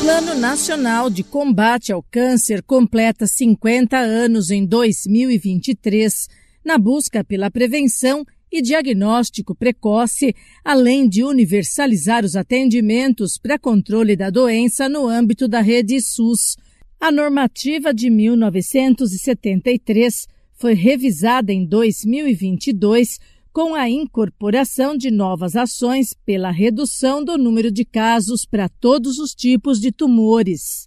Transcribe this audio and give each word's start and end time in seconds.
Plano 0.00 0.34
Nacional 0.34 1.08
de 1.10 1.22
Combate 1.22 1.92
ao 1.92 2.02
Câncer 2.02 2.62
completa 2.62 3.26
50 3.26 3.98
anos 3.98 4.50
em 4.50 4.64
2023, 4.64 6.26
na 6.64 6.78
busca 6.78 7.22
pela 7.22 7.50
prevenção 7.50 8.24
e 8.50 8.62
diagnóstico 8.62 9.54
precoce, 9.54 10.34
além 10.64 11.06
de 11.06 11.22
universalizar 11.22 12.24
os 12.24 12.34
atendimentos 12.34 13.36
para 13.36 13.58
controle 13.58 14.16
da 14.16 14.30
doença 14.30 14.88
no 14.88 15.06
âmbito 15.06 15.46
da 15.46 15.60
rede 15.60 16.00
SUS. 16.00 16.56
A 16.98 17.12
normativa 17.12 17.92
de 17.92 18.08
1973 18.08 20.26
foi 20.54 20.72
revisada 20.72 21.52
em 21.52 21.66
2022 21.66 23.18
com 23.52 23.74
a 23.74 23.88
incorporação 23.88 24.96
de 24.96 25.10
novas 25.10 25.56
ações 25.56 26.14
pela 26.24 26.50
redução 26.50 27.24
do 27.24 27.36
número 27.36 27.70
de 27.70 27.84
casos 27.84 28.44
para 28.44 28.68
todos 28.68 29.18
os 29.18 29.34
tipos 29.34 29.80
de 29.80 29.90
tumores. 29.90 30.86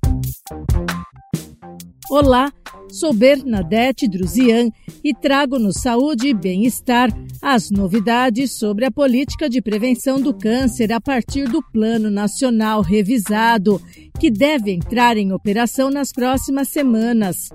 Olá, 2.10 2.52
sou 2.90 3.14
Bernadette 3.14 4.08
Druzian 4.08 4.70
e 5.04 5.14
trago 5.14 5.60
no 5.60 5.74
Saúde 5.74 6.28
e 6.28 6.34
Bem-Estar 6.34 7.10
as 7.42 7.70
novidades 7.70 8.52
sobre 8.58 8.86
a 8.86 8.92
política 8.92 9.50
de 9.50 9.62
prevenção 9.62 10.22
do 10.22 10.34
câncer 10.34 10.94
a 10.94 11.02
partir 11.02 11.50
do 11.50 11.62
Plano 11.62 12.10
Nacional 12.10 12.82
revisado, 12.82 13.82
que 14.20 14.30
deve 14.30 14.72
entrar 14.72 15.18
em 15.18 15.34
operação 15.34 15.90
nas 15.90 16.12
próximas 16.12 16.70
semanas. 16.70 17.50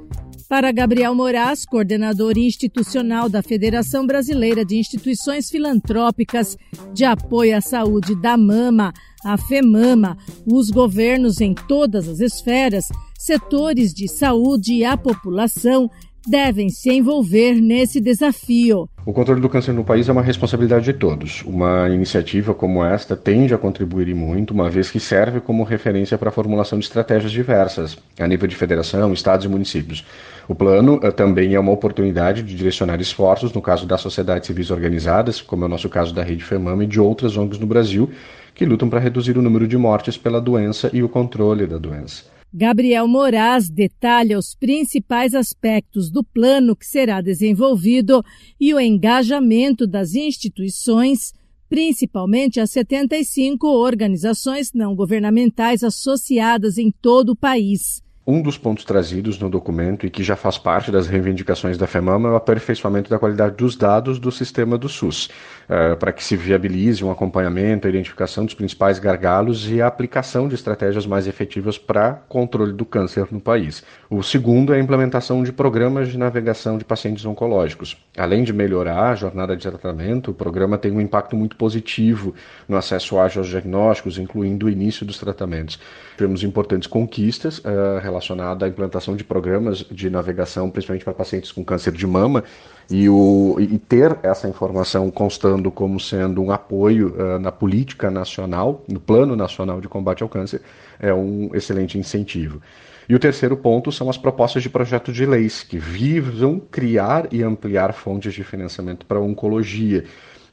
Para 0.48 0.72
Gabriel 0.72 1.14
Moraes, 1.14 1.66
coordenador 1.66 2.38
institucional 2.38 3.28
da 3.28 3.42
Federação 3.42 4.06
Brasileira 4.06 4.64
de 4.64 4.78
Instituições 4.78 5.50
Filantrópicas 5.50 6.56
de 6.94 7.04
Apoio 7.04 7.54
à 7.54 7.60
Saúde 7.60 8.14
da 8.14 8.34
Mama, 8.34 8.94
a 9.22 9.36
FEMAMA, 9.36 10.16
os 10.46 10.70
governos 10.70 11.42
em 11.42 11.54
todas 11.54 12.08
as 12.08 12.20
esferas, 12.20 12.86
setores 13.18 13.92
de 13.92 14.08
saúde 14.08 14.72
e 14.72 14.84
a 14.86 14.96
população 14.96 15.90
devem 16.27 16.70
se 16.70 16.90
envolver 16.90 17.60
nesse 17.60 18.00
desafio. 18.00 18.88
O 19.09 19.12
controle 19.14 19.41
do 19.41 19.48
câncer 19.48 19.73
no 19.73 19.83
país 19.83 20.06
é 20.06 20.12
uma 20.12 20.20
responsabilidade 20.20 20.84
de 20.84 20.92
todos. 20.92 21.42
Uma 21.47 21.89
iniciativa 21.89 22.53
como 22.53 22.84
esta 22.84 23.17
tende 23.17 23.55
a 23.55 23.56
contribuir 23.56 24.14
muito, 24.14 24.53
uma 24.53 24.69
vez 24.69 24.91
que 24.91 25.01
serve 25.01 25.41
como 25.41 25.64
referência 25.64 26.19
para 26.19 26.28
a 26.28 26.31
formulação 26.31 26.78
de 26.78 26.84
estratégias 26.84 27.33
diversas, 27.33 27.97
a 28.20 28.29
nível 28.29 28.47
de 28.47 28.55
federação, 28.55 29.11
estados 29.14 29.47
e 29.47 29.48
municípios. 29.48 30.05
O 30.47 30.55
plano 30.55 30.97
uh, 30.97 31.11
também 31.11 31.55
é 31.55 31.59
uma 31.59 31.73
oportunidade 31.73 32.42
de 32.42 32.55
direcionar 32.55 33.01
esforços, 33.01 33.51
no 33.51 33.62
caso 33.62 33.86
das 33.86 34.03
sociedades 34.03 34.47
civis 34.47 34.70
organizadas, 34.70 35.41
como 35.41 35.64
é 35.64 35.67
o 35.67 35.70
nosso 35.70 35.89
caso 35.89 36.14
da 36.14 36.23
Rede 36.23 36.45
FEMAMA 36.45 36.84
e 36.84 36.86
de 36.86 37.01
outras 37.01 37.34
ONGs 37.34 37.59
no 37.59 37.67
Brasil, 37.67 38.11
que 38.55 38.67
lutam 38.67 38.91
para 38.91 39.01
reduzir 39.01 39.39
o 39.39 39.42
número 39.42 39.67
de 39.67 39.79
mortes 39.79 40.19
pela 40.19 40.39
doença 40.39 40.91
e 40.92 41.03
o 41.03 41.09
controle 41.09 41.67
da 41.67 41.79
doença. 41.79 42.25
Gabriel 42.52 43.06
Moraes 43.06 43.68
detalha 43.68 44.38
os 44.38 44.54
principais 44.54 45.34
aspectos 45.34 46.10
do 46.10 46.24
plano 46.24 46.74
que 46.74 46.86
será 46.86 47.20
desenvolvido 47.20 48.24
e 48.58 48.72
o 48.72 48.80
engajamento 48.80 49.86
das 49.86 50.14
instituições, 50.14 51.34
principalmente 51.68 52.58
as 52.58 52.70
75 52.70 53.66
organizações 53.66 54.72
não 54.72 54.94
governamentais 54.96 55.82
associadas 55.82 56.78
em 56.78 56.90
todo 56.90 57.30
o 57.30 57.36
país. 57.36 58.02
Um 58.30 58.42
dos 58.42 58.58
pontos 58.58 58.84
trazidos 58.84 59.38
no 59.38 59.48
documento 59.48 60.04
e 60.04 60.10
que 60.10 60.22
já 60.22 60.36
faz 60.36 60.58
parte 60.58 60.92
das 60.92 61.06
reivindicações 61.06 61.78
da 61.78 61.86
FEMAMA 61.86 62.28
é 62.28 62.32
o 62.32 62.36
aperfeiçoamento 62.36 63.08
da 63.08 63.18
qualidade 63.18 63.56
dos 63.56 63.74
dados 63.74 64.18
do 64.18 64.30
sistema 64.30 64.76
do 64.76 64.86
SUS, 64.86 65.30
uh, 65.64 65.96
para 65.96 66.12
que 66.12 66.22
se 66.22 66.36
viabilize 66.36 67.02
um 67.02 67.10
acompanhamento, 67.10 67.86
a 67.86 67.90
identificação 67.90 68.44
dos 68.44 68.52
principais 68.52 68.98
gargalos 68.98 69.70
e 69.70 69.80
a 69.80 69.86
aplicação 69.86 70.46
de 70.46 70.54
estratégias 70.54 71.06
mais 71.06 71.26
efetivas 71.26 71.78
para 71.78 72.22
controle 72.28 72.74
do 72.74 72.84
câncer 72.84 73.28
no 73.30 73.40
país. 73.40 73.82
O 74.10 74.22
segundo 74.22 74.74
é 74.74 74.76
a 74.76 74.80
implementação 74.80 75.42
de 75.42 75.50
programas 75.50 76.08
de 76.08 76.18
navegação 76.18 76.76
de 76.76 76.84
pacientes 76.84 77.24
oncológicos. 77.24 77.96
Além 78.18 78.42
de 78.42 78.52
melhorar 78.52 79.11
a 79.11 79.14
jornada 79.14 79.56
de 79.56 79.62
tratamento, 79.62 80.33
o 80.33 80.34
programa 80.34 80.77
tem 80.77 80.90
um 80.90 81.01
impacto 81.01 81.36
muito 81.36 81.56
positivo 81.56 82.34
no 82.68 82.77
acesso 82.77 83.18
ágil 83.18 83.40
aos 83.40 83.48
diagnósticos, 83.48 84.18
incluindo 84.18 84.67
o 84.67 84.68
início 84.70 85.06
dos 85.06 85.18
tratamentos. 85.18 85.79
Tivemos 86.17 86.42
importantes 86.42 86.89
conquistas 86.89 87.58
uh, 87.58 88.01
relacionada 88.02 88.67
à 88.67 88.68
implantação 88.68 89.14
de 89.14 89.23
programas 89.23 89.79
de 89.79 90.11
navegação, 90.11 90.68
principalmente 90.68 91.05
para 91.05 91.14
pacientes 91.14 91.52
com 91.52 91.64
câncer 91.64 91.92
de 91.92 92.06
mama, 92.06 92.42
e, 92.90 93.08
o, 93.08 93.56
e 93.61 93.79
ter 93.79 94.18
essa 94.23 94.48
informação 94.48 95.11
constando 95.11 95.70
como 95.70 96.00
sendo 96.00 96.42
um 96.42 96.50
apoio 96.50 97.14
uh, 97.14 97.39
na 97.39 97.52
política 97.52 98.11
nacional, 98.11 98.83
no 98.89 98.98
Plano 98.98 99.36
Nacional 99.36 99.80
de 99.80 99.89
Combate 99.89 100.24
ao 100.24 100.29
Câncer, 100.29 100.61
é 100.98 101.14
um 101.14 101.50
excelente 101.55 101.96
incentivo. 101.96 102.61
E 103.08 103.14
o 103.14 103.19
terceiro 103.19 103.57
ponto 103.57 103.91
são 103.91 104.11
as 104.11 104.19
propostas 104.19 104.63
de 104.63 104.69
projeto 104.69 105.11
de 105.11 105.24
leis 105.24 105.63
que 105.63 105.79
visam 105.79 106.61
criar 106.70 107.27
e 107.33 107.42
ampliar 107.42 107.95
fontes 107.95 108.35
de 108.35 108.45
financiamento 108.45 109.07
para 109.07 109.19
a 109.19 109.23
oncologia 109.23 110.05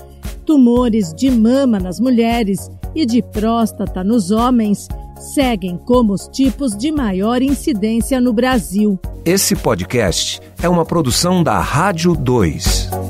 tumores 0.49 1.13
de 1.13 1.31
mama 1.31 1.79
nas 1.79 2.01
mulheres 2.01 2.71
e 2.95 3.05
de 3.05 3.21
próstata 3.21 4.03
nos 4.03 4.31
homens 4.31 4.89
seguem 5.35 5.77
como 5.77 6.15
os 6.15 6.27
tipos 6.27 6.75
de 6.75 6.91
maior 6.91 7.43
incidência 7.43 8.19
no 8.19 8.33
Brasil. 8.33 8.99
Esse 9.27 9.55
podcast 9.55 10.41
é 10.63 10.67
uma 10.67 10.87
produção 10.87 11.43
da 11.43 11.61
Rádio 11.61 12.17
2. 12.17 13.08